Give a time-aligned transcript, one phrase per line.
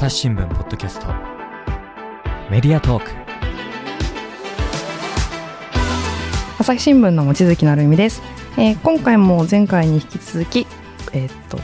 [0.00, 1.08] 朝日新聞ポッドキャスト。
[2.50, 3.10] メディアトーク。
[6.58, 8.22] 朝日新聞の望月成美です、
[8.56, 10.66] えー今回も前回に引き続き
[11.12, 11.58] えーっと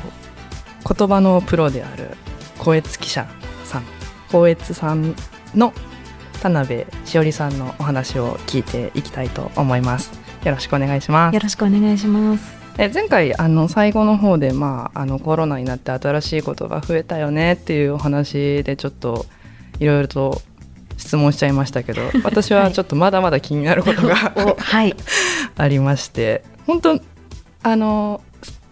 [0.95, 2.11] 言葉のプロである
[2.59, 3.27] 光悦記者
[3.65, 3.85] さん
[4.27, 5.17] 光悦さん
[5.55, 5.73] の
[6.43, 10.13] 田辺しおりさんのお話を聞いていきたいと思います。
[10.45, 11.35] よろしくお願いします。
[11.35, 12.66] よろしくお願いします。
[12.79, 19.27] え前回あの最後の方で、まあ、あのコロナになって新しいことが増えたよねっていうお話でちょっと
[19.81, 20.43] いろいろと
[20.99, 24.95] 質問しちゃいましたけど 私はちょっとまだまだ気になることが、おはい。
[25.57, 27.01] ありまして本当
[27.63, 28.21] あの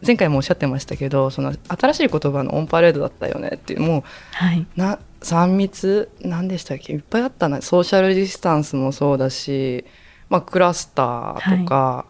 [0.07, 4.67] 前回もおっしゃってましたけどその新しい言葉のオンパレードだったよねっていうもうはい。
[4.77, 9.87] な3密何でしたっけいっぱいあったなソーシャルディスタンスもそうだし、
[10.29, 12.05] まあ、クラスターとか、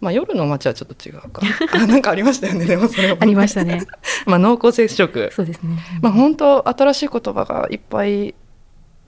[0.00, 1.42] まあ、夜の街はちょっと違うか。
[1.72, 3.84] あ なんかありましたよねでもそれはありましたね。
[4.26, 5.30] まあ濃厚接触。
[5.34, 5.76] そうですね。
[6.00, 8.34] まあ本当新しい言葉がいっぱい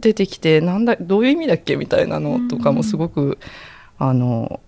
[0.01, 3.39] 出てきてなんだどういう意味だっけみたいなのとかもすごく、
[3.99, 4.61] あの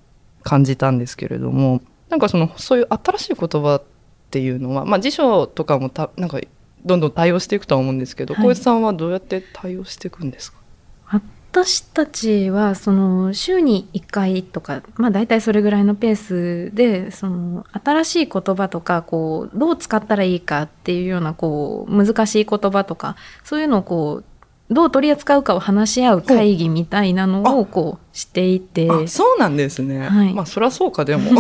[0.43, 1.81] 感じたんですけれども
[2.11, 3.83] なんかそのそういう新しい言葉っ
[4.31, 6.39] ていうのは、まあ、辞書とかもたなんか
[6.85, 8.45] どんどん対応していくとは思うんですけどはい。
[8.45, 10.59] 小池、さんはどうやって対応していくんですか？
[11.53, 24.25] 私たちはその週に1回とか、まあ、大体それぐらいのペースでその新しい言葉とかこうどう使ったらいいかっていうようなこう難しい言葉とかそういうのをこう
[24.73, 28.91] どう取り扱うかを話し合う会議みたいなのをこうしていて。
[28.91, 30.33] あそうなんですね、はい。
[30.35, 31.31] まあそりゃそうかでも。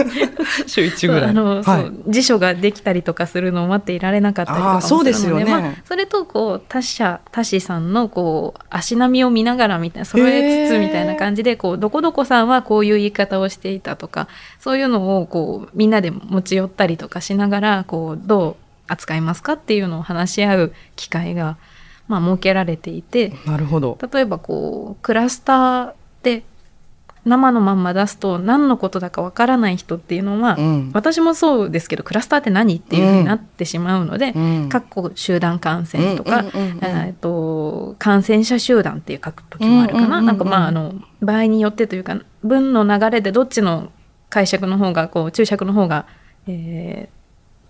[0.66, 1.92] 週1ぐらい。
[2.08, 5.44] 辞書ができたりとかするのを待っていられなかったりとかもあーそうですよね。
[5.44, 21.56] るのまあ、それとこう他社他氏さんのこう足並みを見ながらみたいな揃えつつみたいな感じでこうどこどこさんはこういう言い方をしていたとかそういうのをこうみんなで持ち寄ったりとかしながらこうどう扱いますかっていうのを話し合う機会が、
[22.10, 23.32] まあ、設けられていて。
[23.46, 23.96] なるほど。
[24.12, 26.42] 例えばこうクラスターで
[27.24, 30.90] 生のまんま出すと何のことだかわからない人っていうのは、うん。
[30.92, 34.68] 私もそうですけどクラスターって何っていうふうになってしまうので、うん。
[34.68, 43.92] かっこ集団感染とか、えーと感染者集団っていう書く時もあるかな、なんかまああの場合によってというか文の流れでどっちの
[44.30, 46.06] 解釈の方がこう注釈の方が、
[46.48, 47.20] えー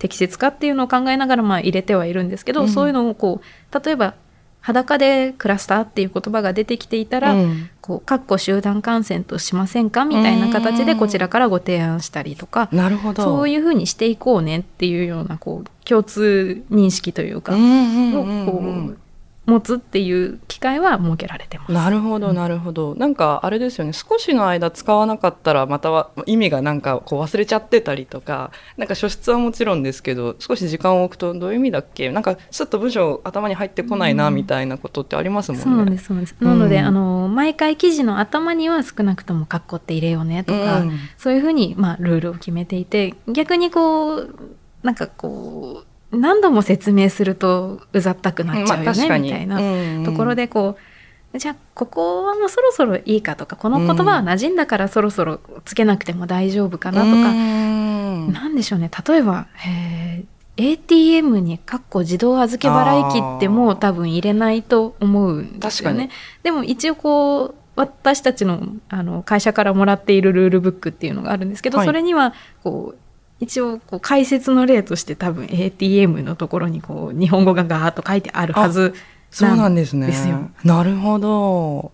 [0.00, 2.68] 適切かっていうのを考えながらまあ入れてはいるんですけど、うん。
[2.70, 4.14] そういうのをこう例えば
[4.60, 7.70] 裸でクラスターっていう言葉が出てきていたら、うん。
[7.80, 13.22] こう、かっこ集団感染としませんかみたいな形でこちらからご提案したりとか、なるほど。
[13.22, 18.98] そういうふうにしていこうねっていうような、こう、共通認識というか、をこう、
[19.46, 21.72] 持つっていう機会は設けられてます。
[21.72, 23.92] なるほどなるほど、なんかあれですよね。
[23.92, 32.10] 少しの間使わなかったらまたは意味がなんかこう忘れちゃってたりとかなんか書出はもちろんですけど少し時間を置くとどういう意味だっけ？
[32.12, 34.34] なんかすっと文章頭に入ってこないなうん。
[34.34, 35.64] みたいなことってありますもんね。
[35.64, 36.36] そうなんです、そうなんです。
[36.40, 40.98] なので、うんあの、毎回記事の頭には少なくともカッコって入れようねとか、うん。
[41.18, 44.34] そういうふうに、まあ、ルールを決めていて、逆にこう、
[44.82, 50.76] なんかこう、何度も説明するとうざったくなっちゃうよね、みたいなところで、でこ
[51.34, 58.32] う、じゃあここはもうそろそろいいかとかこの言葉は馴染んだからそろそろつけなくても大丈夫かなとか、うん。
[58.32, 58.90] なんでしょうね。
[59.06, 66.10] 例えば、えー ATM に「かっこ自動預け払い機」ってもう多分入れないと思うんですよ確かね。
[66.42, 68.60] でも一応こう私たちの
[68.90, 71.86] あの会社からもらっているルールブックっていうのがあるんですけど、はい。
[71.86, 72.98] それにはこう
[73.40, 78.94] 一応こう解説の例として多分 ATM のところにこう日本語がガーッと書いてあるはず
[79.30, 80.08] そうなんですね。
[80.08, 81.92] ですよなるほど。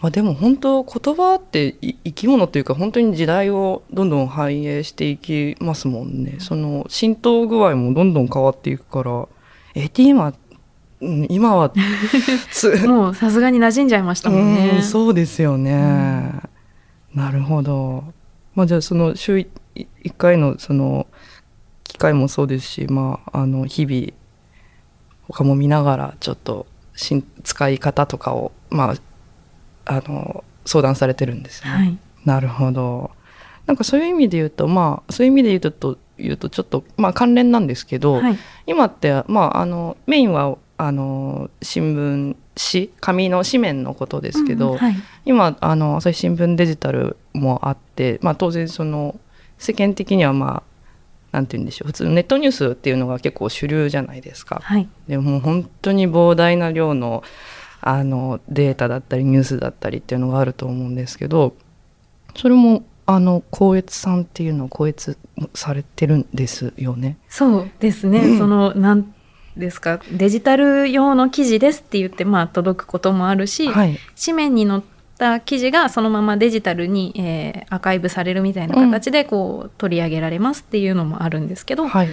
[0.00, 6.38] まあ、でも本当言葉ってい生き物というか本当に時代をどんどん反映していきますもんね。
[6.40, 9.28] その浸透具合もどんどん変わっていくから
[9.74, 10.34] ATM は、
[11.00, 11.72] うん、今は
[12.50, 14.72] つ もうさすがに馴染んじゃいましたもんね。
[14.76, 16.32] うんそうですよね。
[17.14, 18.02] なるほど。
[18.56, 21.06] まあじゃあその週1回のその
[21.84, 24.12] 機会もそうですし、まああの日々
[25.28, 26.66] 他も見ながらちょっと
[27.42, 28.94] 使い方とかをま
[29.86, 31.70] ああの相談されてるんですね。
[31.70, 31.98] はい。
[32.24, 33.10] なるほど。
[33.66, 38.38] なんかそういう意味で言うとまあそういう意味で言うとと言うとちょっとまあ関連なんですけど、はい。
[38.66, 44.96] 今って、まあ、あのメインはあの新聞紙紙の紙面のことですけど、うんはい。
[45.24, 49.18] 今あの朝日新聞デジタルもあって、まあ、当然その
[49.62, 50.62] 世間的にはまあ
[51.30, 54.60] なんて言うんでしょう普通のネットニュースっていうのが結構主流じゃないですか。
[54.62, 54.88] はい。
[55.08, 57.22] でも本当に膨大な量の
[57.80, 61.56] あのデータだったりニュースだったりっていうのがあると思うんですけど
[62.36, 65.18] それもあの光悦さんっていうのを光悦
[65.54, 67.16] されてるんですよね。
[67.28, 68.20] そうですね。
[68.20, 69.12] うんその、なん
[69.56, 70.00] ですか？
[70.12, 73.98] デジタル用の記事ですって言ってまあ届くこともあるし、はい。
[74.24, 74.82] 紙面に載っ
[75.18, 82.08] た記事がそのままデジタルに、えーアーカイブされるみたいな形でこう取り上げられますっていうのもあるんですけど、はい。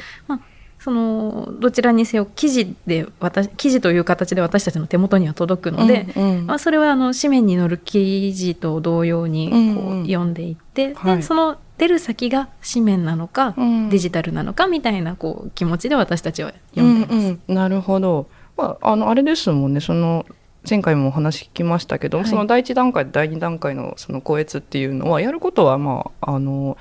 [0.80, 6.48] そのどちらにせよ記事で私記事という形で私たちの手元には届くので、うんうん。
[6.48, 11.18] まあ、それはあの紙面に載る記事と同様にこう読んでいって、はい。
[11.18, 13.90] でその出る先が紙面なのか、うん。
[13.90, 17.14] デジタルなのかみたいなこう気持ちで私たちは読んでいます。
[17.14, 20.26] うんうん、なるほど、まあ、あのあれですもんねその
[20.68, 22.28] 前回もお話聞きましたけど、はい。
[22.28, 26.78] その第一段階第二段階のその校閲っていうのはやることはまああの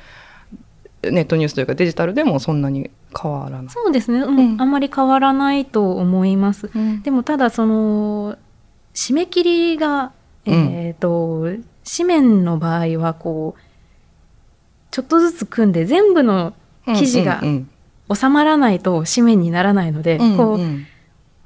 [1.03, 2.91] ネットニュースというかデジタルでもそんなに
[3.21, 3.69] 変わらない。
[3.69, 4.39] そうですね、うん。
[4.39, 4.61] うん。
[4.61, 6.71] あんまり変わらないと思います。
[6.75, 7.03] うん。
[7.03, 8.37] でもただその
[8.95, 9.45] 締め切
[9.75, 10.13] りが、
[10.45, 11.47] えっ、と
[11.85, 13.61] 紙面の場合はこう
[14.91, 16.55] ちょっとずつ組んで全部の
[16.87, 17.71] 記事がうん
[18.15, 20.87] 収まらないと紙面にならないので、うんこううん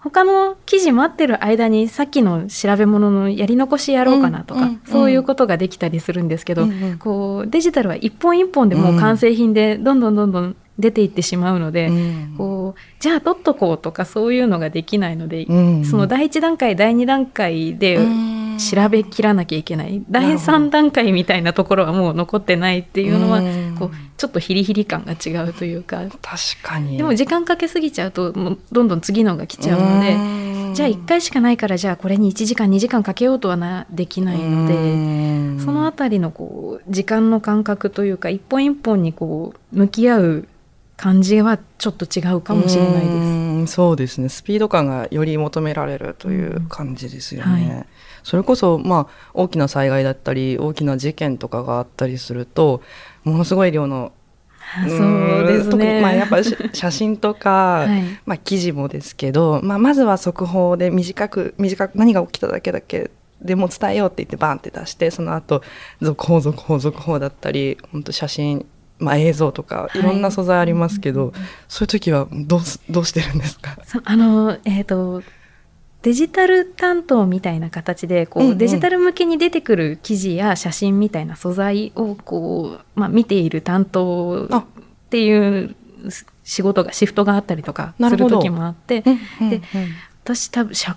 [0.03, 6.99] 他の記事待ってる間にさっきの調べ物のやり残しやろうかなとか、うんうんそういうことができたりするんですけど、うんうん。
[6.99, 12.35] こうデジタルは一本一本でもう完成品でどんどんどんどん出ていってしまうので、うん。
[12.37, 15.85] こうじゃあ取っとこうとかそういうのができないので、うん。
[15.85, 18.43] その第一段階第二段階でうん。
[18.59, 23.45] 調べきらなきゃいけない、第ほど三段階みたいなところはもう残ってないっていうのは、うん
[23.83, 26.03] こうちょっとヒリヒリ感が違うというか。
[26.23, 26.97] 確かに。
[26.97, 30.15] でも時間かけすぎちゃうともうどんどん次のが来ちゃうので。
[30.15, 30.75] うん。
[30.75, 34.79] じゃあ1回しかないからじゃあこれに1時間2時間かけようとはなできないので、う
[35.57, 35.61] ん。
[35.65, 40.49] そのあたりのこう時間の感覚というか一本一本にこう向き合う
[40.97, 43.07] 感じはちょっと違うかもしれないです。
[43.07, 43.09] う
[43.63, 43.67] ん。
[43.67, 44.29] そうですね。
[44.29, 47.69] スピード感がより求められるという感じですよね。
[47.71, 47.77] うん。
[47.79, 47.87] は
[48.23, 52.83] それこそ、まあ、大きな災害だったり大きな事件とかがあったりすると
[53.25, 54.13] ものすごい量の
[54.75, 56.01] あそうですん特にね。
[56.01, 58.03] まあ、やっぱし 写真とか、はい。
[58.25, 63.11] まあ、記事もですけど、まあ、まずは速報で短く短く何が起きただけだけ
[63.43, 65.63] でも伝えようって言ってバンって出してその後
[66.01, 68.65] 続報続報続報だったり本当写真、
[68.99, 69.99] まあ、映像とかい。
[69.99, 71.33] いろんな素材ありますけど、
[71.69, 73.77] そういう時はどうすどうしてるんですか？
[74.05, 75.23] あのえっ、と
[76.03, 78.59] デジタル担当みたいな形でこう、うんうん。
[78.59, 84.65] デジタル向けに出てくる記事や写真みたいな素材をこう、まあ、見ている担当あっ
[85.11, 85.75] ていう
[86.43, 89.15] 仕事がシフトがあったりとかする時もあってで
[90.25, 90.97] 私多分社、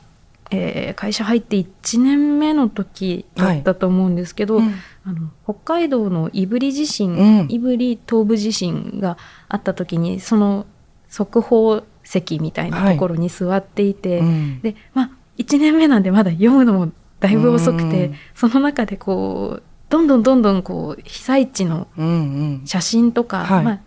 [0.52, 4.74] えー会社入って1年目の時だったと思うんですけど、うん
[5.07, 7.48] あの北海道の胆振地震、うん。
[7.48, 9.18] 胆振東部地震が
[9.48, 10.66] あった時にその
[11.10, 14.62] 速報席みたいなところに座っていて、うん。
[14.62, 18.16] でまあ1年目なんでまだ読むのもだいぶ遅くて、うん。
[18.34, 22.62] その中でこうどんどんどんどんこう被災地のうんうん。
[22.66, 23.63] 写真とか、はい。
[23.66, 23.80] まあ、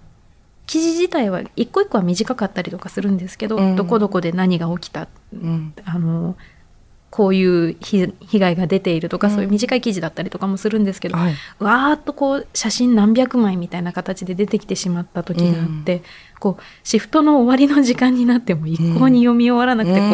[0.66, 3.76] 記事自体は一個一個は短かったりとかするんですけど、うん。
[3.76, 5.72] どこどこで何が起きたうん。
[5.84, 6.36] あの
[7.10, 9.34] こういう被被害が出ているとか、うん。
[9.34, 11.34] そういう短い記事だったりとかもするんですけど、はい。
[11.58, 16.02] わーっとこう写真何百枚みたいな形で出てきてしまった時があって、
[16.38, 20.06] こうシフトの終わりの時間になっても一向に読み終わらなくて、こ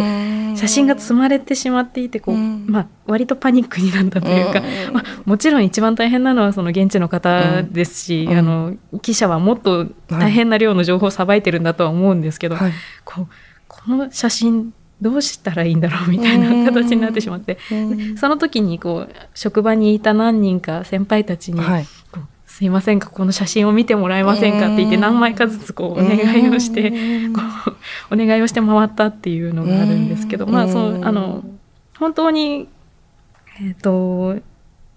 [0.54, 2.66] う写真が積まれてしまっていてこう、うん。
[2.68, 4.94] まあ、割とパニックになったというか、うん。
[4.94, 8.38] まあ、もちろん一番大変なのはその現地の方ですし、うん。
[8.38, 12.72] あの記者はもっと大変な量の情報をさばいてるんだとは思うんですけど、はい。
[13.04, 13.28] こう
[13.66, 14.72] この写真
[15.04, 18.16] どうしたらいいんだろうみたいな形になってしまって、うん。
[18.16, 21.86] その時にこう職場にいた何人か先輩たちに、はい。
[22.46, 25.02] すいませんかこの写真を見てもらえませんかって言ってうん。
[25.02, 27.42] 何枚かずつこうお願いをしてうんこ
[28.10, 30.52] うお願いをして回ったっていうのがあるんですけど、うん。
[30.52, 31.44] まあそうあの
[31.98, 32.66] 本当に
[33.60, 34.36] えっ、と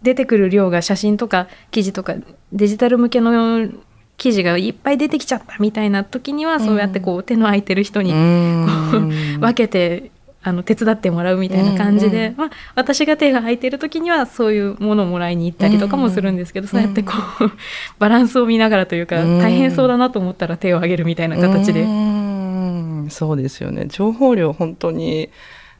[0.01, 2.15] 出てくる量が写真とか記事とか
[2.53, 3.69] デジタル向けの
[4.17, 10.11] 記事がいっぱい出てきちゃったみたいな時にはそうやってこう手の空いてる人にうん分けて
[10.43, 17.51] あの手伝ってもらうみたいな感じで、うんまあ、私が手が空いてる時にはそういうものをもらいに行ったりとかもするんですけど、んそうやってこう
[17.99, 19.39] バランスを見ながらというか、うん。
[19.39, 21.81] 大変そうだなと思ったら手を挙げるみたいな形で。
[21.81, 23.07] うん。
[23.09, 23.87] そうですよね。
[23.87, 25.29] 情報量本当に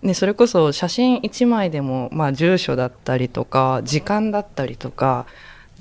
[0.01, 5.25] ね、それこそ写真1枚でも、まあ、住所だったりとか時間だったりとか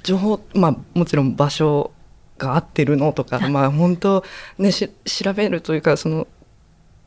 [0.02, 1.90] 情報、まあ、もちろん場所
[2.38, 4.24] が合ってるのとか、まあ、本当、
[4.58, 6.26] ね、し調べるというかその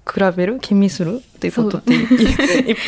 [0.06, 0.60] 比べる？
[0.60, 1.18] 気にする？
[1.18, 1.94] っていうことって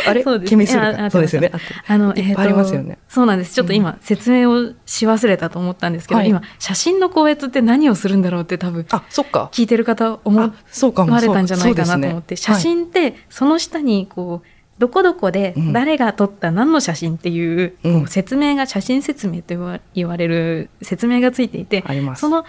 [0.07, 0.23] あれ？
[0.23, 1.51] 気にするそうですよね。
[1.87, 2.97] あの、いっぱいありますよね。
[3.07, 3.53] そうなんです。
[3.53, 6.29] ちょっと今、説明をし忘れたと思ったんですけど、はい。
[6.29, 9.49] 今、写真の校閲って何をするんだろうって多分、あそっか。
[9.51, 11.13] 聞いてる方思あそうかも。
[11.13, 12.37] われたんじゃないかなと思って、ね。
[12.37, 14.47] 写真ってその下にこう
[14.79, 15.73] どこどこでうん。
[15.73, 17.99] 誰が撮った何の写真っていう,、うん。
[17.99, 22.21] こう説明が写真説明と言わ言われる説明がついていて、はいあります。
[22.21, 22.45] その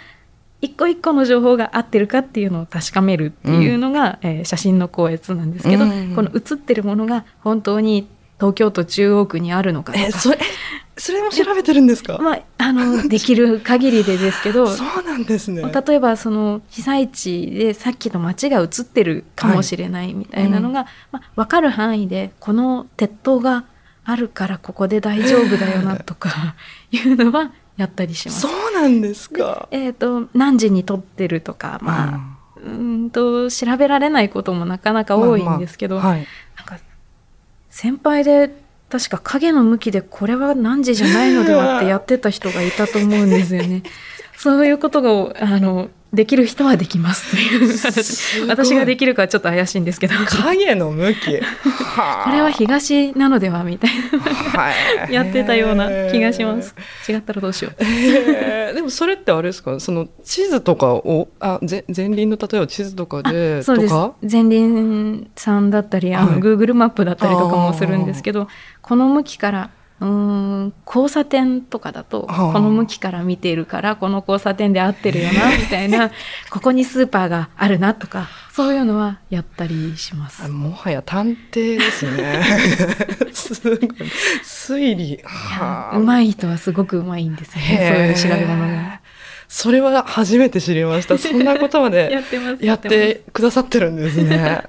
[0.62, 6.14] 一個一個の情報が合ってるかっていうのを確かめるっていうのが、えー写真の校閲なんですけど、うん。
[6.14, 8.07] この写ってるものが本当に
[8.38, 10.04] 東京都中央区にあるのかとか。
[10.07, 10.38] えそれ
[10.97, 15.62] それも調べてるんですか、まあ、あの できる限りでですけどそうなんですね。
[15.62, 23.64] 例えばその被災地でさっきの街が映ってるかもしれないみたいなのが、まあ、分かる範囲でこの鉄塔が
[24.04, 26.54] あるからここで大丈夫だよなとか
[26.92, 28.41] いうのはやったりします。
[28.41, 32.21] そうなんですかえー、と何時に撮ってるとか、まあ、
[32.57, 36.26] うーんと調べられないこともなかなか多いんですけど、まあまあはい
[36.57, 36.79] なんか
[37.71, 38.50] 先輩で
[38.91, 43.83] 確か影の向きでこれは何時じゃないのではってやってた人がいたと思うんですよね。
[44.36, 47.30] そういうことがあのできる人はできます
[48.42, 50.14] と私ができるかはちょっと怪しいんですけど。
[50.14, 51.38] こ影の向き。
[51.40, 55.08] はれは東なのではみたいはい。
[55.08, 56.74] な やってたような気がします。
[57.08, 58.74] 違ったらどうしよう。
[58.74, 59.80] でもそれってあれですか？
[59.80, 63.94] その地図とかをあぜ前輪の例えば地図とかでそうです。
[64.30, 66.40] 前輪さんだったりあの、はい。
[66.40, 68.48] Google マップだったりとかもするんですけど
[68.82, 69.70] この向きから
[70.02, 76.11] うーん交差点とかだとはあこの向きから見ているからこの交差点で合ってるよなみたいな
[76.50, 80.49] ここにスーパーがあるなとかそういうのはやったりしますあ。
[80.49, 82.42] もはや探偵ですね
[83.32, 83.78] すごい
[84.42, 89.00] 推理はあうまい人はすごくうまいんですよねそういう調べ物が。
[89.49, 92.11] それは初めて知りましたそんなことまで
[92.62, 94.37] やってくださってるんですね。
[94.37, 94.64] いや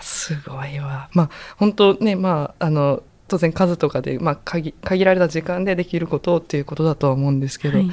[0.00, 1.10] すごいわ。
[1.12, 7.90] まあ本当ねまああの当然数とかでまあ限限られた時間でできることっていうことだとは思うんですけど、はい。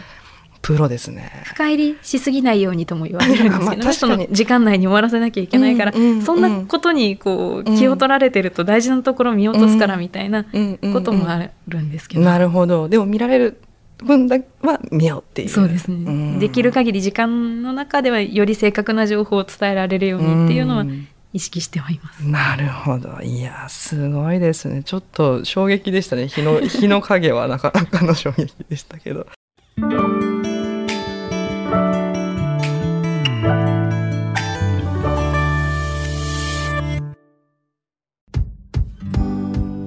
[0.62, 1.32] プロですね。
[1.46, 4.28] 深入りしすぎないようにとも言われるんですけど、 まあ確かに。
[4.30, 6.22] 時間内に終わらせなきゃいけないから、うんうんうん。
[6.24, 10.44] そんなことにこう気を取られてると大事なところ見落とすからみたいな
[10.92, 12.90] こともあるんですけど、なるほど。
[12.90, 13.62] でも見られる
[14.04, 15.50] 分だは見ようっていう。
[15.50, 15.96] そうですね、
[16.36, 16.40] ん。
[16.40, 22.26] できる限り時間の中ではより正確な情報を伝えられるようにっていうのはん意識してはいます。
[22.26, 23.22] なるほど。
[23.22, 24.82] いや、すごいですね。
[24.84, 26.28] ちょっと衝撃でしたね。
[26.28, 29.28] 日の、 日の影はなかなかの衝撃でしたけど。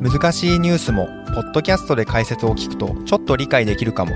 [0.01, 4.13] 難しいニュースもポッドキャストで解説を聞くとちょっと理解できるかも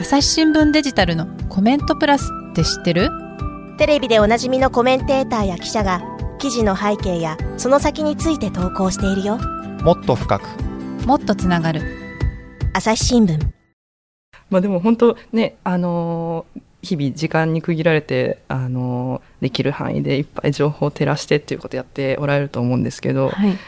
[0.00, 3.10] 朝日新聞デジタルのコメントプラスって知ってる？
[3.78, 9.38] テレビでおなじみのコメンテーターや記者が記事の背景やその先について投稿しているよ。
[9.82, 10.48] もっと深く。
[11.06, 11.82] もっとつながる。
[12.72, 13.38] 朝日新聞。
[14.50, 23.58] まあでも本当ね、あのー日々時間に区切られて、あのーできる範囲でいっぱい情報を照らしてっていうことやっておられると思うんですけど、はい、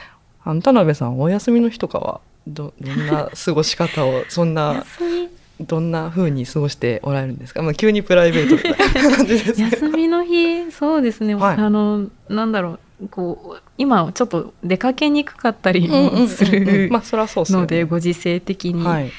[0.44, 5.25] あの田辺さんお休みの日とかはどどんな過ごし方をそんな 休み
[5.60, 8.68] どんな風に過ごしておられるんですか、まあ、急にプライベートみた
[9.00, 9.86] いな感じですけど。
[9.86, 11.56] 休みの日そうですね、はい。
[11.56, 12.78] あのなんだろう。
[13.10, 17.60] こう今ちょっと出かけにくかったりうんうんうんうんもするまあそりゃそうっすよね。
[17.62, 19.12] のでご時世的に、はい、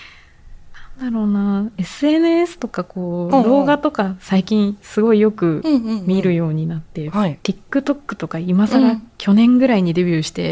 [1.00, 1.70] だろうな。
[1.78, 3.44] SNS とかこう、うんうん。
[3.48, 5.62] 動画とか最近すごいよく
[6.06, 7.38] 見るよ、ようになって、はい。
[7.44, 9.08] TikTok とか今更、うん。
[9.18, 10.50] 去年ぐらいにデビューして。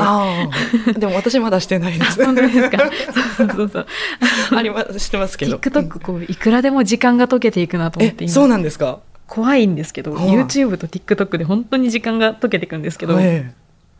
[0.97, 2.23] でも私まだしてないです。
[2.23, 2.77] 本当ですか？
[3.37, 3.87] そうそうそう
[4.57, 5.57] ありますしてますけど。
[5.57, 8.99] TikTok こういくらでも時間が解けていくなと思ってそうなんですか？
[9.27, 13.51] 怖いんですけど、はい YouTube と TikTok で本当に時間が解けていくんですけど、え。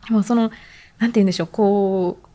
[0.08, 0.52] でもその
[0.98, 2.25] なんて言うんでしょうこう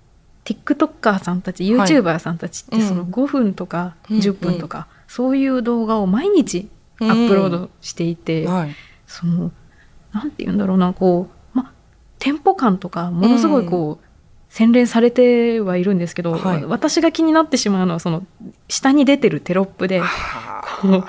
[0.53, 2.87] TikToker さんたち YouTuber さんたちってうん。
[2.87, 6.69] その5分とかうん10分とか、そういう動画を毎日
[7.01, 8.75] えアップロードしていて、はい。
[9.07, 9.51] その
[10.13, 11.71] なんて言うんだろうなこう、ま、
[12.19, 14.05] テンポ感とかものすごいこう、
[14.49, 16.65] 洗練されてはいるんですけど、はい。
[16.65, 18.25] 私が気になってしまうのはその
[18.67, 21.05] 下に出てるテロップではこう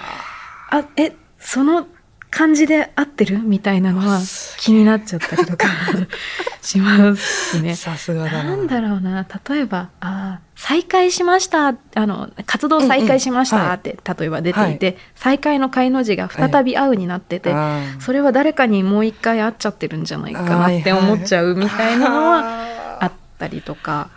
[0.70, 1.86] あえその
[2.30, 3.40] 感じで合ってる？
[3.40, 5.66] みたいなのはす気になっちゃったりとか
[6.62, 7.74] しますね。
[7.74, 8.44] さすがだな。
[8.44, 9.26] なんだろうな。
[9.48, 11.74] 例えばあー再開しました。
[11.96, 17.52] あの活動再開しましうんうんはいたって、例えば出ていて、再開の開の字が再び合うになってて、
[17.98, 24.10] それは誰かにもう一回会っちゃってるんじゃないかなって思っちゃうみたいなのはああったりとか。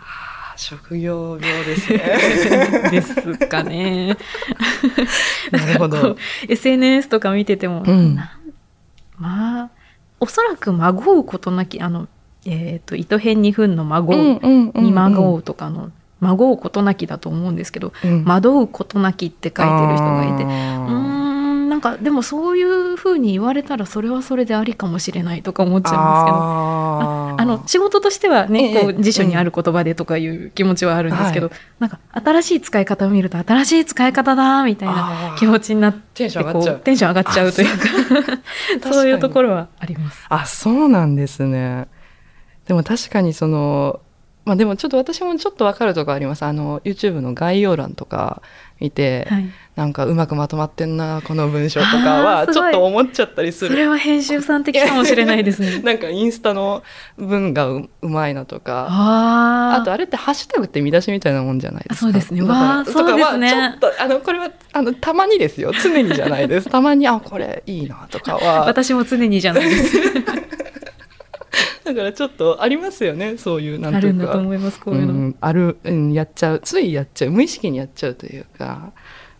[0.54, 1.98] ー職業病ですね。
[2.92, 4.16] ですかね。
[5.50, 6.16] なるほど。
[6.48, 8.16] SNS とか見てても、うん
[9.18, 9.75] まあ
[10.20, 12.08] おそらくまごうことなきあの、
[12.46, 18.24] えー、と糸編2分のまごう、にまごうとかのまごうことなきだと思うんですけど、うん。
[18.24, 20.44] 惑うことなきって書いてる人がいて。
[20.44, 21.25] うん
[21.76, 26.36] なんかでもそういうふうに言われたらそれはそれでありかもしれないとか思っちゃうんですけど。
[27.38, 36.64] あの仕事としてはね、ええこう辞書にある言葉でとかいう気持ちはあるんですけど、はなんか新しい使い方を見ると新しい使い方だみたいな気持ちになってテンション上がっ
[37.34, 37.52] ちゃう。
[37.52, 37.88] というか。
[38.90, 40.24] そういうところはあります。
[40.30, 41.88] あそうなんですね。
[42.66, 44.00] でも確かにその
[44.46, 48.42] まあでもちょっと私もちょっとわかるとこありますあの YouTube の概要欄とか
[48.78, 55.80] 見て、はい、なんかうまくまとまってんなこの文章とかあはちょっと思っちゃったりするそれは編集さん的かもしれないですね。
[55.82, 56.84] なんかインスタの
[57.16, 62.06] 文がううまいなとかああとあれってハッシュタグって見出しみたいなもんじゃないですか。
[62.06, 66.70] そうですねわあとかはそうですねちょっとあのこれはあのたまにですよ常にじゃないです。
[66.70, 69.96] たまにあこれいいなとかは私も常にじゃないです。
[71.86, 75.12] だからちょっとありますよねそういうなんあるんていうかだと思いますこういうの。
[75.12, 78.92] ん、ある、うん、やっちゃうついやっちゃう無意識にやっちゃうというか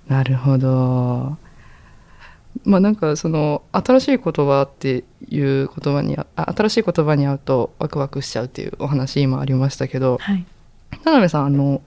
[0.06, 1.36] なるほど
[2.64, 10.46] まあなんかその新しい言葉っていう言葉にあ新しい言葉に会うとワクワクしちゃうっていうお話今ありましたけどはい。
[11.02, 11.82] 田辺さんあの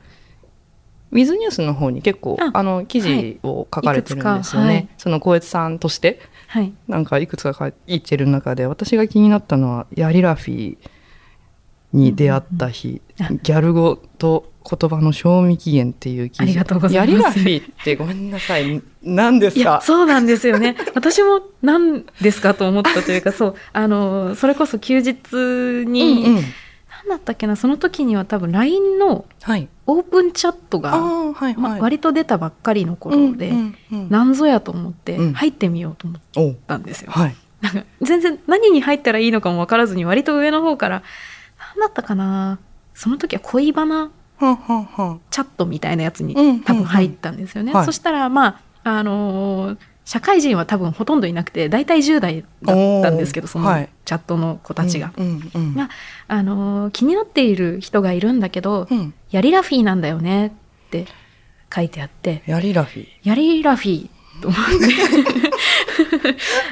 [1.11, 4.89] ウィズニュースの方に結構ああの記事を書かれてるんですよね、はい。
[4.97, 6.73] その光悦さんとしてはい。
[6.87, 10.77] なんかいくつか書いてる中で私が気になったのはヤリラフィー
[11.93, 13.25] に出会った日、うん。
[13.25, 16.55] うんうんギャル語と言葉の賞味期限っていう記事。
[16.93, 18.81] ヤリラフィーってごめんなさい。
[19.01, 20.75] 何ですいやかそうなんですよね。
[20.93, 23.55] 私も何ですかと思ったというかそう。
[23.73, 25.15] あのそれこそ休日
[25.85, 26.43] に、うんうん。
[26.43, 26.43] 何
[27.09, 29.67] だったっけなその時には多分 LINE のはい。
[29.85, 33.57] オープンチャットあが、ーはいまはい、割と出たばっかりの頃で、うん
[33.91, 35.33] うんうん何ぞやと思ってうん。
[35.33, 36.07] 入ってみようと
[36.39, 37.11] 思ったんですよ。
[37.11, 37.35] はい。
[37.61, 41.03] なんか全然何に入ったらいいのかも分からずに割と上の方から
[41.75, 42.59] 何だったかな
[42.93, 46.59] その時は恋バナチャットみたいなやつにうんうんうん。
[46.61, 47.73] 多分入ったんですよね。
[47.73, 47.85] はい。
[47.85, 49.77] そしたらまああのー
[50.09, 53.67] 社会人は多分ほとんどいなくて大体10代だったんですけどその
[54.05, 55.13] チャットの子たちが。
[55.13, 55.89] あ
[56.27, 59.13] あのー気になっている人がいるんだけど、うん。
[59.29, 60.51] ヤリラフィーなんだよねっ
[60.89, 61.05] て
[61.71, 62.41] 書いてあって。
[62.47, 63.07] ヤリラフィー？
[63.21, 64.61] ヤリラフィーと思っ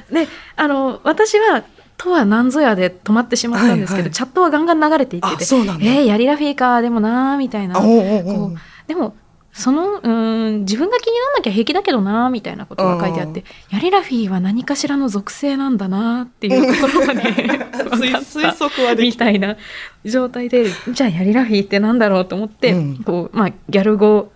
[0.10, 0.16] て。
[0.26, 1.64] であの私は
[1.96, 4.12] とは何ぞやで止まってしまったんですけど、はいはい。
[4.14, 5.86] チャットはガンガン流れていってあてそうなんだ。
[5.86, 7.78] えー、ヤリラフィーかでもなーみたいな。
[7.78, 8.56] あおうおうおう
[8.88, 9.14] でも
[9.58, 17.22] そのうーん自分が気にならなきゃ平気だけどなーみたいなことが書いてあってヤリラフィーは何かしらの属性なんだなーっていうところまで
[17.98, 19.26] 推測はできた。
[19.28, 19.58] みたいな
[20.06, 22.98] 状態でじゃあヤリラフィーってなんだろうと思って、うん。
[23.04, 24.32] こうまあ、ギャル語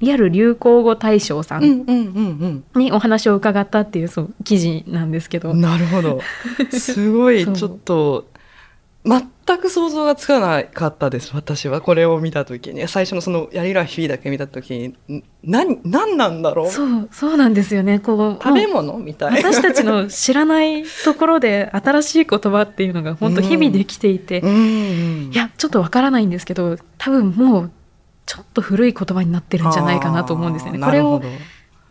[0.00, 6.20] ギャル流行語大賞さうんにお話を伺ったっていうそう記事なんですけど、うんなるほど。
[6.70, 8.26] すごい ちょっと
[9.02, 11.80] 全く想像がつかなかったです私は。
[11.80, 12.86] これを見た時に。
[12.86, 16.70] 最初のそのヤリラフィーだけ見た時にん何何なんだろう？
[16.70, 17.98] そうそうなんですよね。
[17.98, 18.98] こう食べ物？
[18.98, 19.52] みたいな。
[19.52, 24.50] 私たちの知らないところで新しい言葉っていうのが本当日々できていて、うん。
[24.50, 27.70] うんいやちょっとわからないんですけど多分もう
[28.26, 30.78] ちょっと古い言葉になってるんじゃないかなと思うんですよね。
[30.78, 31.22] これを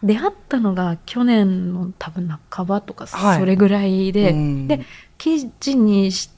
[0.03, 3.39] 出会ったのが去年の多分半ばとかはい。
[3.39, 4.67] それぐらいで、うん。
[4.67, 4.85] で
[5.17, 6.29] 記事にし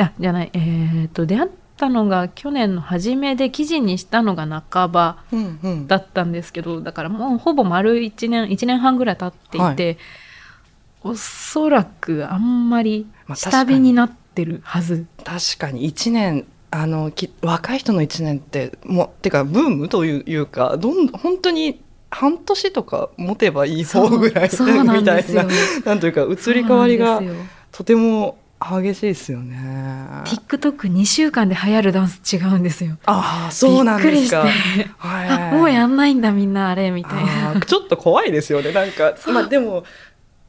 [0.00, 0.50] あじゃない。
[0.52, 5.86] えっ、と出会ったのが去年の初めで記事にしたのが半ばうんうん。
[5.86, 9.76] だったんですけどだからもうほぼ丸1年1年半ぐらい経ってい。
[9.76, 9.98] て、
[11.02, 15.90] おそらくあんまりまあ下火になってるはず、確かに。
[15.90, 25.44] 1年あのき若い人の1年ってもうてかブームといういうかどん本当に半年とか持てばいい方ぐらいそうそうなんみたいな
[25.84, 27.20] なんというか移り変わりが
[27.72, 29.56] とても激しいですよね。
[30.24, 32.98] TikTok2 週間で流行るダンス違うんですよ。
[33.06, 34.44] ああそうなんですか。
[35.52, 37.60] もうやんないんだみんなあれみたいな。
[37.60, 39.84] ちょっと怖いですよねなんかまあでも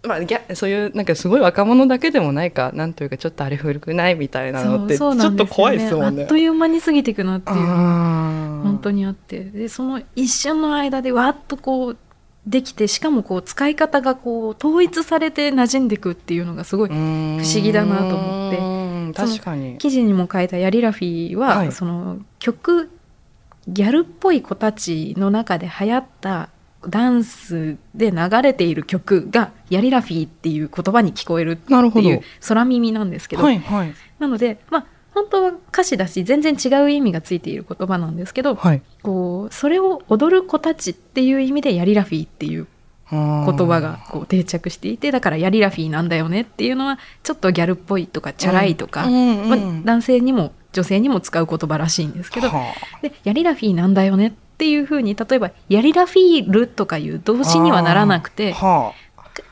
[0.04, 6.24] まあ、ギャそういうなんかすごい若者だけでもないかなんというかちょっとあれ古くないみたいなのってちょっと怖いですもんね。
[6.24, 11.98] あっという間に過ぎていくなっていう本本当にあってでその一瞬の間でわーっとこう
[12.46, 18.82] できてしかもこう使い方がこう統一されて馴染んでいくっていうのがすごい不不思議だなと思って。
[19.14, 19.78] 確かに。
[19.78, 21.72] 記事にも書いたヤリラフィーは、はい。
[21.72, 22.90] その曲
[23.68, 26.50] ギャルっぽい子たちの中で流行った
[26.88, 33.94] ダンスで流れている曲がヤリラフィーっていう言葉に聞こえるっていう空耳なんですけど、はいはい。
[34.18, 38.82] なのでまあ本当は歌詞だし全然違う意味がついている言葉なんですけど、はい。
[39.04, 42.68] こうそれを踊る子たちっていう意味でヤリラフィーっていう
[43.10, 52.50] 言言葉がこう定着していてだからヤリラフィーなんだよねっていうのはちょっとギャルっぽいとかチャラいとか、まあ、男性にも女性にも使う言葉らしいんですけど、
[53.02, 58.94] でヤリラフィーなんだよねっっていうふうに例えばヤリラフィールとかいう動詞にはならなくては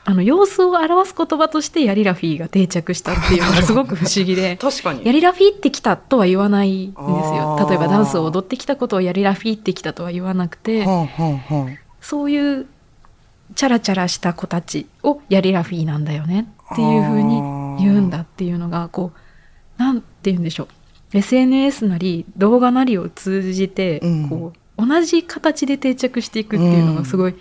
[0.06, 4.62] あの様子を表す言葉としてヤリラフィーが定着したっていうのがすごく不思議であ。
[4.62, 5.06] 確かに。
[5.06, 7.68] ヤリラフィーってきたとは言わないんですよ。
[7.70, 11.08] 例えばダンスを踊ってきたことをヤリラフィーってきたとは言わなくてはあは
[11.50, 12.66] あはあそういう
[13.56, 17.42] チャラチャラした子たちをヤリラフィーなんだよねっていうふうに
[17.84, 19.12] 言うんだっていうのがこ
[19.78, 20.68] うなんて言うんでしょう。
[21.12, 24.30] SNS なり動画なりを通じてうん。
[24.30, 27.36] こう同じ形で定着していくっていうのがすごい、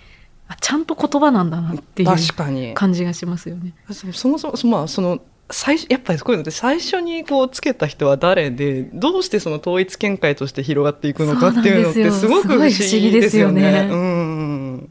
[0.48, 2.74] あちゃんと言葉なんだなっていう確かに。
[2.74, 3.74] 感じがしますよね。
[3.90, 13.62] そそもそも、そまあ、その、最初やっぱりこういうのって最初にこうつけた人は誰でどうしてその統一見解として広がっていくのかっていうのってすごく不思議ですよね。
[13.62, 14.88] そうなん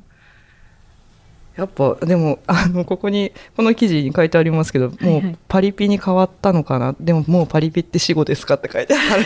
[1.58, 5.32] やっぱでもあのここにこの記事に書いてありますけど、もはいはい。
[5.34, 6.96] うパリピに変わったのかな？
[7.00, 9.24] でももうパリピって死語ですかって書いてある。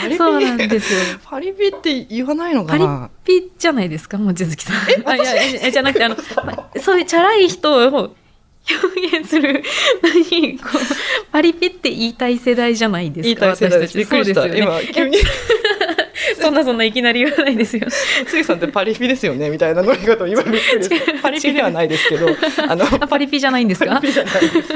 [0.00, 1.00] パリピそうなんですよ。
[1.24, 4.76] パリピって言わないのかパリなピじゃないですか、望月さん。
[5.04, 6.16] あ いやいやじゃなくて、あの、
[6.80, 8.14] そういうチャラい人を
[8.68, 9.62] 表現する
[10.02, 13.98] のに、こう、パリピって言いたい世代じゃないですか、言いたい世代です。
[13.98, 14.82] びっくりした、そうですよね。
[14.84, 15.18] 今急に
[16.40, 17.86] そんなそんないきなり言わないですよ。
[18.26, 20.88] つゆさんってパリピですよねみたいな乗り方今びっくり
[21.22, 22.28] パリピではないですけど
[22.68, 23.94] あのあパリピじゃないんですか？
[23.94, 24.74] パリピじゃないです。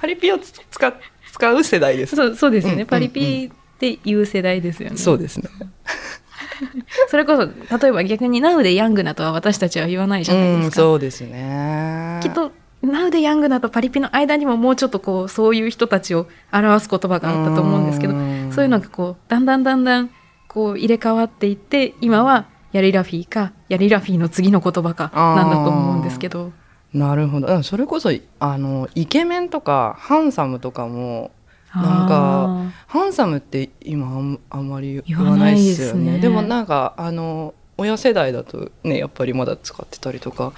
[0.00, 0.92] パリピをつ使
[1.32, 2.16] 使う世代です。
[2.16, 4.96] そうそうですね、うんうんパリピっていう世代ですよね。
[4.96, 5.48] そうですね。
[7.08, 10.76] それこそ、例えば逆に Now でヤングなとは私たちは言わないじゃないですか。
[10.76, 12.18] そうですね。
[12.22, 12.50] きっと
[12.84, 20.10] Now でヤングなとパリピの間にももうちょっとこうそういう人たちを表す言葉があったと思うんですけどんそういうのがこうだんだんだんだん
[20.58, 26.50] こう入れ替わっていって今はヤリラフィーかヤリラフィーの次の言葉かなんだと思うんですけど
[26.92, 27.46] なるほど。
[27.46, 31.30] うんそれこそあのイケメンとかハンサムとかも
[31.72, 36.18] なんかあハンサムって今あんあんまり言言わないいですすよね。
[36.18, 40.54] でもなんかあの親世代だとねやっぱりまだ使ってたりとか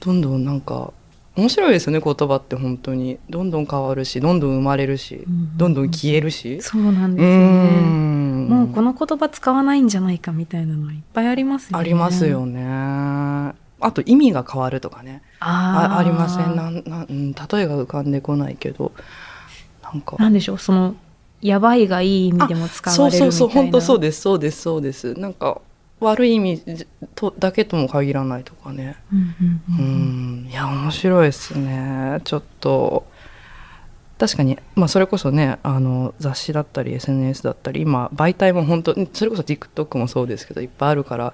[0.00, 0.92] どんどんなんか
[1.36, 6.62] 面白いですよね言葉って本当にどんどん変わるしどんどん生まれるし、うんどんどん消えるしー。
[6.62, 7.80] そうなんですうよね。
[7.80, 11.80] んもうこの言葉使わないんじゃないかみたいなのいっぱいありますよね。
[11.80, 12.64] ありますよね。
[13.82, 15.22] あと意味が変わるとかね。
[15.38, 18.92] あーあありませんなんなん、うん、例えが浮かんでこないけど
[19.82, 20.58] なんかなんでしょう？
[20.58, 20.94] その
[21.40, 23.38] やばいがいい意味でも使そうわれるみたいな。
[23.38, 25.60] そうそう本当そうですそうですそうですなんか
[26.00, 26.62] 悪い意味
[27.14, 28.96] とだけとも限らないとかね。
[29.12, 30.44] うんうんううん。
[30.46, 30.48] ん。
[30.50, 32.20] いや面白いですね。
[32.24, 33.06] ちょっと。
[34.18, 41.32] 確かに、まあ、それこそねあの雑誌だったり SNS だったり今媒体も本当それこそ TikTok もそうですけどいっぱいあるから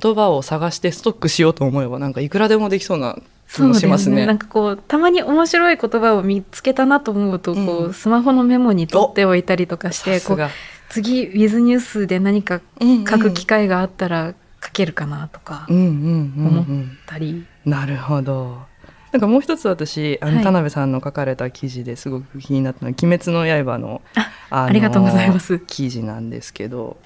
[0.00, 3.16] 言葉を探してストックしようと思えばなんかいくらでもできそうな
[3.48, 4.16] 気そうもしますね。
[4.16, 4.26] ですね。
[4.26, 7.94] なんかこうたまに面白い言葉を見つけたなと思うと、こううん。
[7.94, 10.38] スマホのメモに取っておいたりとかして、こう
[10.94, 17.44] 次ウィズニュースで何か書く機会があったら書けるかなとかうんうんうんうんたり。
[17.64, 18.62] なるほど。
[19.10, 20.44] なんかもう一つ私あの、はい。
[20.44, 24.02] 田辺さんの書かれた記事ですごく気になったのは「鬼滅の刃の」
[24.50, 25.58] ありがとうございます。
[25.58, 26.96] 記事なんですけど。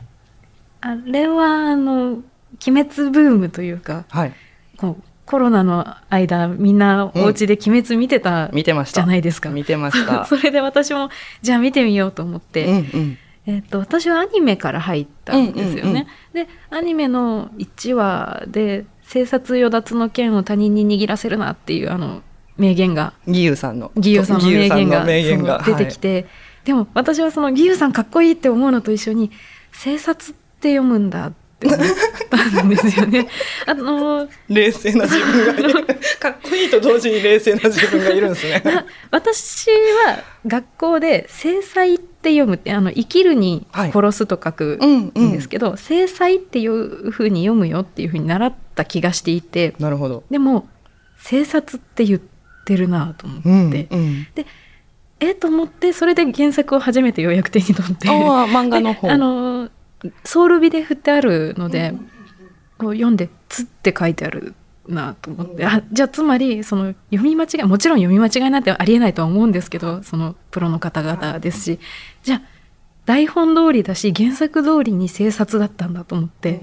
[0.82, 2.22] あれはあの鬼
[2.66, 4.34] 滅ブームというか、はい。
[4.76, 9.00] こうコロナの間みんなお家で鬼滅見てた見てました。
[9.00, 9.48] じゃないですか。
[9.48, 10.24] 見てました。
[10.28, 11.08] それで私も
[11.40, 13.18] じゃあ見てみようと思って、うんうん
[13.48, 16.06] えっと私はアニメから入ったんですよね。
[16.34, 22.20] でアニメの1話で「生殺与奪の剣を他人に握らせるな」っていうあの
[22.58, 23.90] 名言が義勇さんの。
[23.96, 25.62] 義勇さんの名言が言が。
[25.64, 26.26] 出てきて、
[26.64, 29.30] でも私はその義勇さんかっこいいって思うのと一緒に
[29.72, 31.78] 「生殺って読むんだ」って思っ
[32.30, 33.26] たんですよね。
[33.66, 35.84] あのはい冷静な自分がいる。
[36.20, 38.62] かっこいいと同時に冷静な自分がいるんですね。
[38.64, 39.68] な私
[40.06, 43.92] は学校で「制裁」って読むってあの生きるにはい。
[43.92, 45.28] 殺すと書くうんうん。
[45.30, 50.22] んですけど「制裁」っていうふうに読むよっていうふうに習った気がしていてなるほど。
[50.30, 50.68] でも
[51.18, 52.20] 「生殺」って言っ
[52.64, 54.26] てるなと思って、うんうん。
[55.20, 59.08] えと思ってそれで原作を初めてようやく手に取ってああ漫画の方。
[59.08, 59.68] であの
[60.24, 61.94] ソウル美で振ってあるので、
[62.78, 64.54] こう読んで「つ」って書いてある
[64.86, 65.66] なと思って。
[65.66, 71.80] あじゃあつまりその読み間違いもちろん読み間違いなんてありえないとは思うんですけどそのプロの方々ですし。
[72.22, 72.42] じゃあ
[73.06, 76.62] 台本通りだし原作通りに制作だったんだと思って。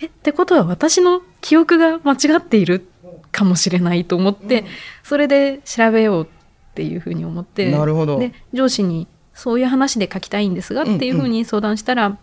[0.00, 2.86] えってことは私の記憶が間違っている
[3.30, 4.64] かもしれないと思って
[5.02, 6.26] それで調べようっ
[6.74, 7.70] ていうふうに思って。
[7.70, 8.18] なるほど。
[8.18, 12.18] で上司にそういう話で書きたいんですがっていうふうに相談したら、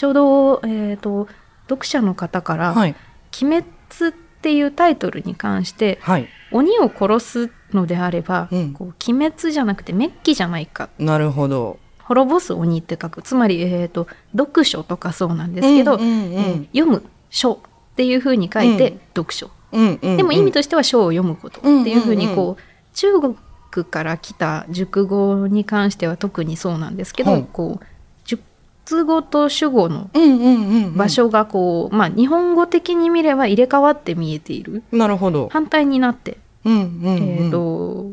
[0.00, 1.28] ちょうど、えー、と
[1.68, 2.96] 読者の方から「はい。
[3.42, 3.66] 鬼滅」
[4.08, 6.26] っていうタイトルに関してはい。
[6.52, 8.72] 鬼を殺すのであれば、うん。
[8.72, 10.88] こう鬼滅じゃなくて滅鬼じゃないか。
[10.98, 11.78] なるほど。
[11.98, 13.20] 滅ぼす鬼って書く。
[13.20, 16.32] つまり、えー、と読書とかそうなんですけど、うんうんうん。
[16.32, 17.58] えー読む書っ
[17.94, 19.00] ていうふうに書いて、うん。
[19.14, 19.50] 読書。
[19.72, 22.36] うんうんでも意味としては書を読むことっていうふうにうんうん。
[22.36, 23.36] こう中国
[23.84, 27.46] から来た熟語に関しては特にそうなんですけど、はい。
[27.52, 27.86] こう
[28.90, 30.10] 述語と主語の
[30.96, 34.82] 場所がこう、まあ日本語的に見れば入れ替わって見えている。
[34.90, 35.48] なるほど。
[35.52, 37.22] 反対になって、うんうんうん。
[37.44, 38.12] えっ、と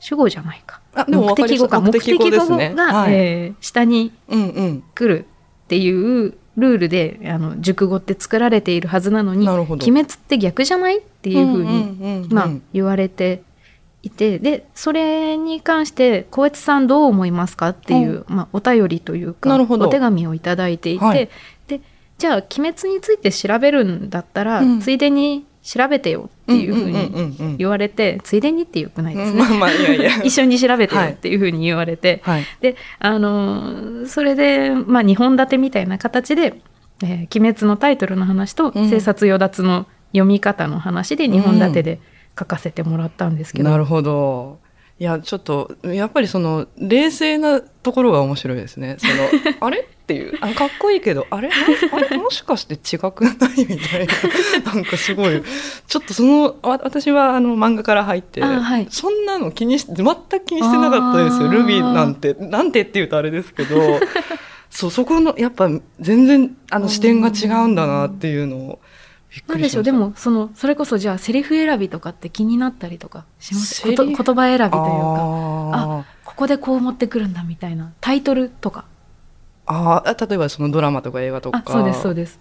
[0.00, 0.80] 主語じゃないか。
[0.94, 2.92] あでも目的語か目目的的語が。
[2.92, 3.14] はい。
[3.14, 4.12] えー下に。
[4.28, 5.24] 来る
[5.64, 5.90] ってい
[6.26, 9.84] うルールであの熟語って作られているはずなのになるほど。
[9.84, 10.98] 鬼滅って逆じゃない？
[10.98, 12.32] っていうふうに、んうんうん。
[12.32, 13.42] まあ、言われて
[14.02, 21.28] いてでそれに関して光悦さんどう思いますかっていう、まあ、お便りというかお手紙をいただいていて、はい。
[21.66, 21.80] で
[22.16, 24.80] じゃあ「鬼滅」について調べるんだったら、うん。
[24.80, 30.10] ついでに調べてよっていうふうにに言われて、ついでにってよくないですね、まあまあいやいや。
[30.24, 32.44] 一緒に調べてよはいっていうふうに言われて、はい。
[32.60, 36.60] であのーそれで、まあ、2本立てみたいな形で
[37.02, 42.00] 「えー鬼滅」のタイトルの話とうん「生殺与奪」の読み方の話で2本立てで
[42.38, 44.58] 書かせてもらったんですけど、なるほど。
[45.00, 48.96] いや、ちょっと、やっぱりその、冷静なところが面白いですね。
[48.98, 49.14] その、
[49.64, 51.48] あれっていう、あかっこいいけど、あれ？
[51.48, 51.54] な
[51.92, 52.16] あれ？
[52.16, 53.64] もしかして違くない？
[53.64, 54.06] みたい
[54.64, 54.72] な。
[54.74, 55.40] なんかすごい、
[55.86, 58.88] ちょっとその、わ私はあの漫画から入って、あはい。
[58.90, 61.48] そんなの気にし、全く気にしてなかったですよ。
[61.48, 64.00] ルビーなんて、なんてって言うとあれですけど、
[64.68, 65.68] そう、そこの、やっぱ
[66.00, 68.78] 全然、あの視点が違うんだなっていうのを、
[69.46, 69.82] なんでしょう。
[69.82, 73.82] でもそのそれこそじゃあセリフ選びとかって気になったりとかします？
[73.82, 74.72] こと言葉選びというか。
[74.72, 76.04] あー。
[76.24, 78.84] ここでこう持ってくるんだみたいなタイトルとか。
[79.66, 81.62] あー例えばそのドラマとか映画とか。
[81.64, 82.40] あそうですそうです。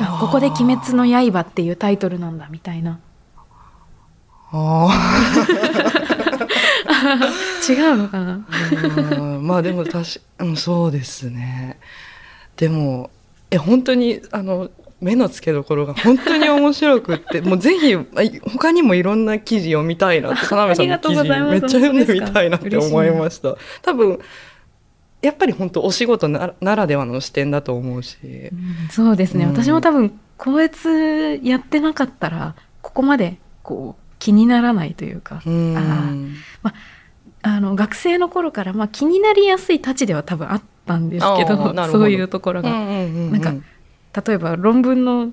[0.00, 2.98] あここで「鬼滅の刃」っていうタイトルなんだみたいな。
[4.50, 4.88] あ
[7.68, 8.40] 違うのかな？
[9.40, 10.00] まあでも確か、
[10.40, 11.78] うん、そうですね。
[12.56, 13.10] でも
[13.50, 18.00] え本当にあの目の付けどころが本当に面白くって もうぜひあ
[18.50, 23.56] 他にもいろんな記事を見たいなって田辺さんの記事めっちゃ読んでみたいなって思いました。
[23.82, 24.18] 多分
[25.22, 28.16] やっぱり本当お仕事なならではの視点だと思うし。
[28.22, 29.50] うんそうですね、うん。
[29.50, 36.34] 私も多分個別やってなかったらここまでこう気にならないというかうん。
[37.42, 41.56] あの学生の頃から、まあ、気になりやすいたちでは多分あったんですけど
[41.86, 43.54] そういうところが、ななんか
[44.26, 45.32] 例えば論文の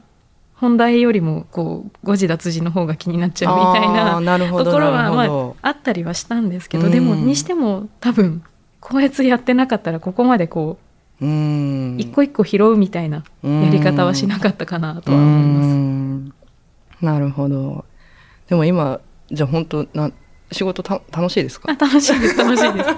[0.56, 8.44] 本題よりもこう誤字脱字の方が気になっちゃうみたいなところはなるほどあったりはしたんですけど、うんでもにしても多分
[8.80, 10.78] 個別やってなかったらここまでこ
[11.22, 15.64] うんう一個一個拾うみたいなやり方はしなかったかなとは思いま
[16.26, 16.30] す。
[17.00, 17.06] す。
[17.06, 17.86] なるほど。
[18.50, 19.00] でも今、
[19.32, 20.12] じゃあ本当な、
[20.52, 21.72] 仕事た楽しいですか？
[21.72, 22.90] あ楽しいです楽しいです。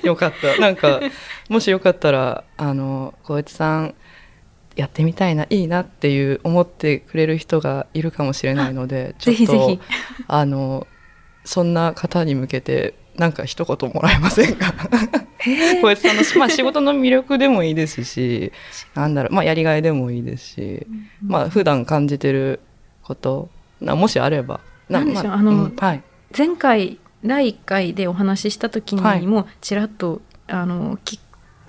[0.06, 0.60] よかった。
[0.60, 1.00] なんか、
[1.48, 3.94] もしよかったら、あの、小越さん、
[4.76, 9.46] やってみたいな、いいなっていう思ってくれる人がいるかもしれないので、ちょっと、ぜひ。
[9.46, 9.80] ぜひ
[10.26, 10.86] あの、
[11.44, 14.74] そんな方に向けて、なんか一言もらえませんか？
[15.80, 18.50] 小越さんの、まあ仕事の魅力でもいいですし、
[18.94, 20.86] なんだろう、まあやりがいでもいいですし、
[21.22, 22.60] まあ普段感じてる
[23.02, 24.60] こと、なもしあれば。
[24.88, 26.02] なんでしょうまあのんはい。
[26.36, 31.18] 前回第1回でお話しした時にもちらっと、あのきっ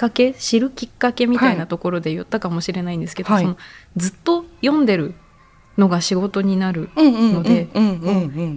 [0.05, 3.57] かけ知るきっかけみたいなところで言ったかもしれないんですけど、はいその
[3.95, 5.15] ずっと読んでる
[5.77, 7.67] のが仕事になるので。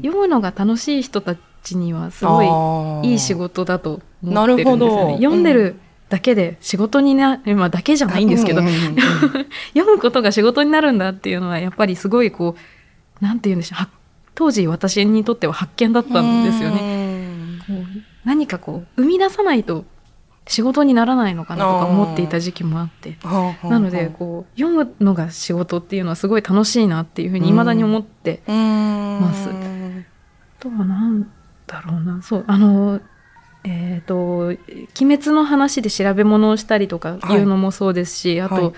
[0.02, 5.16] 読むのが楽しい人たちにはすごいいい仕事だと思ってるんですよなるほどね。
[5.16, 8.62] 読んでるだけで仕事にな、まあだけじゃないんですけど、
[9.74, 12.56] 読むことが仕事になるんだっていうのはやっぱりすごいこ
[13.20, 13.88] うなんて言うんでしょうは
[14.34, 16.76] 当時私にとっては発見だったんですよね。
[16.76, 17.60] ね。
[17.66, 17.84] こう
[18.24, 19.84] 何かこう生み出さないと
[20.48, 23.16] 仕事にならないのかなとか思っていた時期もあって。
[23.62, 29.50] なのでこう読むのが仕事っていうのはすごい楽しいなっていうふうに未だに思って、う、まます。
[29.50, 29.52] あ
[30.60, 31.30] とはなん
[31.66, 32.22] だろうな。
[32.22, 33.00] そうあの
[33.64, 34.56] えっ、と「鬼
[35.00, 38.72] 滅」の話で調べ物をしたりとかいうのもそうですし、あと、はい。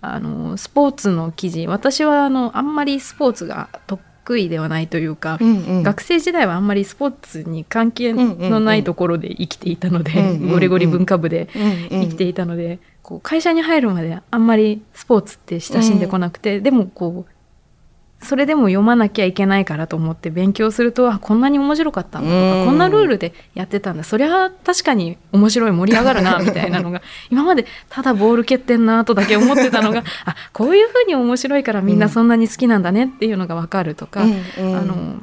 [0.00, 1.66] あのスポーツの記事。
[1.66, 3.68] 私はあのあんまりスポーツが
[4.28, 5.82] 得意ではないというか、うんうん。
[5.82, 17.32] 学生時代はあんまりスポーツに関係のないところで生きていたので、うんうんうんゴリゴリ文化部で生生きていたので、こう会社に入るまであんまりスポーツって親しんでこなくて、でもこう
[18.20, 22.66] それでも読まなきゃいけないからと思って勉強するとあこんなに面白かったんだとか、うん。
[22.66, 24.02] こんなルールでやってたんだ。
[24.02, 27.00] そりゃ確かに面白い盛り上がるなみたいなのが
[27.30, 34.24] 今までただボール蹴ってんなとだけ思ってたのが あこういうふうに面白いからみんなそんなに好きなんだねっていうのが分かるとか、あ
[34.62, 35.22] の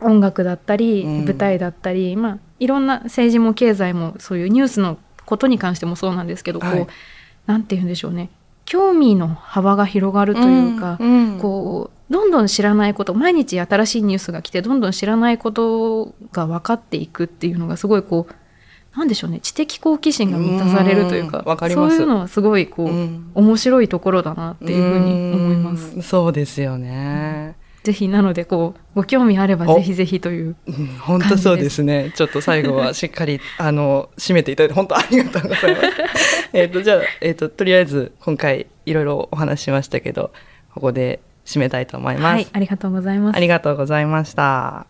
[0.00, 1.24] 音楽だったりうん。
[1.24, 6.78] 舞台だったり、まあいろんな政治も経済もそういうニュースのことに関してもそうなんですけど、はい。
[6.80, 8.30] こうなんて言うんでしょうね。
[8.64, 11.38] 興味の幅が広がるというか、うん。
[11.38, 25.94] こうどんどん知らないこと毎日新しいニュースが来てどんどん知らないことが分かっていくっていうのがすごいこうなんでしょうね知的好奇心が満たされるというかそういうのはすごいこう、うん面白いところだなっていうふうに思います。
[25.94, 27.56] うんそうですよね。
[27.84, 32.12] ぜひなのでこうご興味あればおぜひぜひといううん本当そうですね。
[32.16, 36.48] ちょっと最後はしっかり あの締めていただいて本当ありがとうございます。
[36.52, 40.32] えっとじゃあえっ、ととりあえず今回いろいろお話ししましたけど
[40.74, 42.24] ここで締めたいと思います。
[42.24, 43.40] はいありがとうございますあ。
[43.40, 44.86] りがとうございました。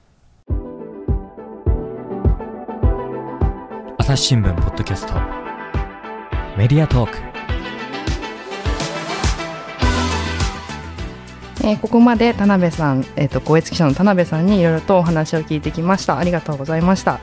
[3.97, 5.15] 朝日新聞ポッドキャスト
[6.57, 7.19] メディアトーク
[11.63, 16.19] えーここまで田辺さん、えっ、と、光悦記者の田辺さんにいろいろとお話を聞いてきました。
[16.19, 17.21] ありがとうございました。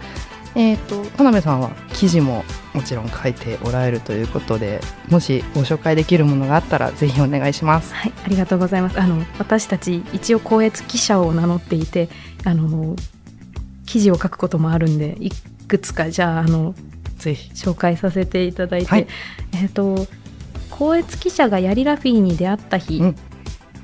[0.56, 7.94] えっ、と、田辺さんは記事ももちろん書いておられるということで、もしご紹介できるものがあったら、ぜひお願いします。
[7.94, 9.00] はい、ありがとうございます。
[9.00, 12.10] あの私たち一応光悦記者を名乗っていて、
[12.46, 12.96] あの
[13.86, 15.30] 記事を書くこともあるんで、い
[15.68, 16.74] くつかじゃああの
[17.18, 17.52] ぜひ。
[17.52, 19.08] 紹介させていただいて、はい
[19.54, 20.08] えっ、と
[20.72, 23.16] 光悦記者がヤリラフィーに出会った日、うん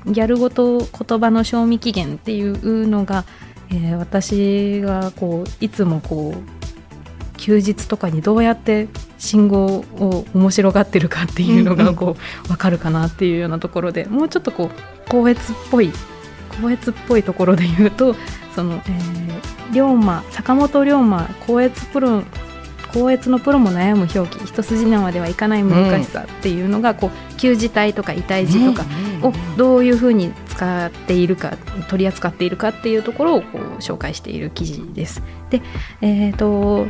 [0.04, 3.24] ギャル語と言葉の賞味期限っていうのが、
[3.70, 6.61] えー私がこういつもこう
[7.42, 8.86] 休日とかにどうやって
[9.18, 14.70] 信号を面白がってるかっていうのがこう分かるかなっていうようなところでもうちょっとこう
[15.06, 15.90] 光悦っぽい
[16.52, 18.14] 光悦っぽいところで言うと
[18.54, 22.22] その、えー、龍馬坂本龍馬光悦プロ
[22.92, 28.84] 光悦のプロも悩む表記一筋縄ではいかない難しさっていうのが、こう旧字体とか異体字とか
[29.22, 31.56] をどういうふうに使っているか
[31.88, 35.22] 取り扱っているかっていうところをこう紹介している記事です。
[35.48, 35.62] で、
[36.02, 36.86] えー、と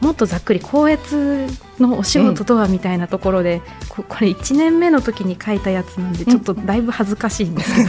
[0.00, 1.46] もっとざっくり光悦
[1.78, 7.88] のお仕事とはみたいなところで、ここれ1年目の時に書いたやつなんでちょっとだいぶ恥ずかしいんですけど、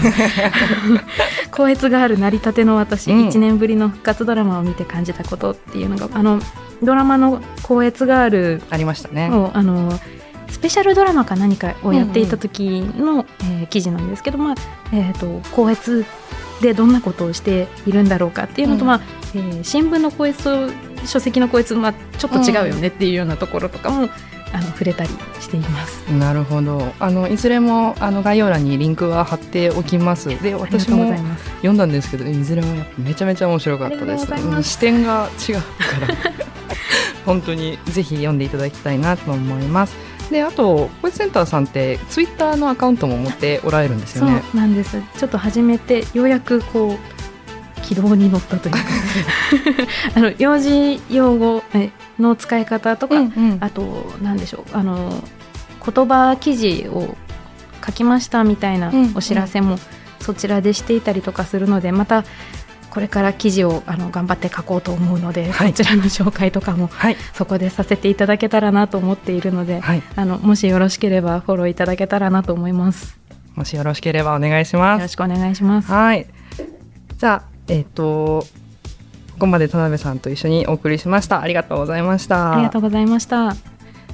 [1.51, 3.27] 光悦がある成り立ての私、うん。
[3.27, 6.39] 1年ぶりの復活ドラマを見て感じたことっていうのがあの
[6.81, 9.29] ドラマの光悦があるありましたね。
[9.29, 9.99] をあの
[10.49, 14.55] スペシャルドラマか何かをやっていた時の、えー記事なんですけど、まあ
[14.93, 16.05] えー、と光悦
[16.61, 18.87] でどんなことをしているんだろうかっていうのと、うん。
[18.87, 19.01] まあ
[19.35, 24.09] えー新聞の光悦と書籍の光悦、まあ、ちょっと違うよねっていうようなところとかも、
[24.53, 26.03] あの触れたりしています。
[26.11, 26.93] なるほど。
[26.99, 30.29] あのいずれもあの概要欄にリンクは貼っておきます。
[30.41, 31.13] で、私も。
[31.57, 34.27] 読んだんですけど、いずれもめちゃめちゃ面白かったです。
[34.63, 35.61] 視点が違うか
[36.07, 36.15] ら、
[37.25, 39.95] 本当にぜひ読んでいただきたいなと思います。
[40.31, 44.43] で、あと、コイツセンターさんってツイッターのアカウントも持っておられるんですよそうね。
[44.53, 45.01] なんです。
[45.17, 47.26] ちょっと始めてようやくこう
[47.87, 48.79] 軌道に乗ったというか
[50.15, 55.23] あの幼児用語えの使い方とか、うんうんあと何でしょうあの
[55.85, 57.15] 言葉記事を
[57.85, 59.79] 書きましたみたいなうんお知らせも
[60.19, 62.25] そちらでしていたりとかするので、また
[62.89, 73.17] これから記事をあの頑張って書こうと思うので、はいそちらの紹介とかもはい、そこでさせていただけたらなと思っているので、はい、あのもしよろしければフォローいただけたらなと思います。
[73.55, 75.07] もしよろしければお願いしますよろ。
[75.07, 75.89] しくお願いします。
[75.89, 76.27] はい。
[77.17, 78.45] じゃあ、えっ、と、
[79.33, 81.41] ここまで田辺さんと一緒にお送りしました。
[81.41, 82.53] ありがとうございました。
[82.53, 83.55] ありがとうございました。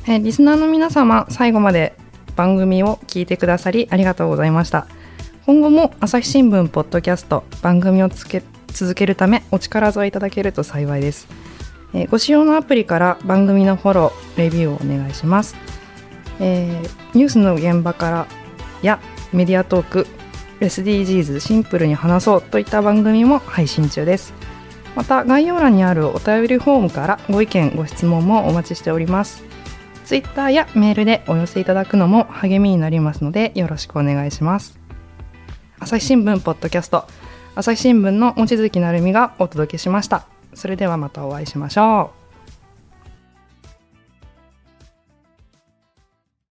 [0.06, 1.96] えーリスナーの皆様、最後まで
[2.36, 4.88] 番組を聞いてくださりありがとうございました。
[5.46, 11.28] 今後も朝日新聞ポッドキャスト番組をつけ続けるためお力添えいただけると幸いです。
[11.94, 15.56] えーご使用のアプリから番組のフォロー、レビューをお願いします。
[16.42, 18.28] えーニュースの現場から
[18.82, 19.00] や
[19.32, 20.08] メディアトーク、
[20.60, 24.34] SDGs シンプルに話そうといった番組も配信中です。
[24.96, 29.44] また概要欄にあるお便りフォームからご意見ご質問もお待ちしております。
[30.06, 34.80] ツイッターやメールでお寄せいただくのも励みになりますのでよろしくお願いします。
[35.80, 37.06] 朝日新聞ポッドキャスト。
[37.56, 40.26] 朝日新聞の望月成美がお届けしました。
[40.54, 42.23] それではまたお会いしましょう。